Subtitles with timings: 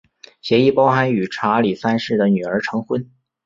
[0.41, 3.11] 协议包含与查理三世的女儿成婚。